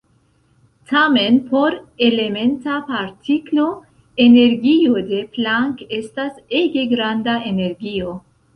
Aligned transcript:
Tamen 0.91 1.35
por 1.51 1.75
elementa 2.05 2.79
partiklo 2.87 3.67
energio 4.25 5.05
de 5.13 5.21
Planck 5.37 5.87
estas 6.01 6.43
ege 6.65 6.89
granda 6.97 7.41
energio. 7.55 8.19